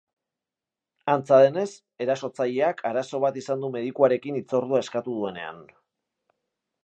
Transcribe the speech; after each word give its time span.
Antza 1.15 1.37
denez, 1.43 1.65
erasotzaileak 2.05 2.81
arazo 2.91 3.21
bat 3.25 3.39
izan 3.43 3.61
du 3.65 3.71
medikuarekin 3.77 4.39
hitzordua 4.41 4.83
eskatu 4.87 5.17
duenean. 5.19 5.63